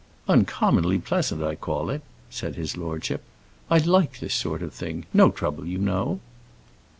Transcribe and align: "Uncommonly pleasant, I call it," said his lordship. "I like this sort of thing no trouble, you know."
"Uncommonly 0.27 0.97
pleasant, 0.97 1.43
I 1.43 1.53
call 1.53 1.91
it," 1.91 2.01
said 2.31 2.55
his 2.55 2.75
lordship. 2.75 3.21
"I 3.69 3.77
like 3.77 4.19
this 4.19 4.33
sort 4.33 4.63
of 4.63 4.73
thing 4.73 5.05
no 5.13 5.29
trouble, 5.29 5.67
you 5.67 5.77
know." 5.77 6.19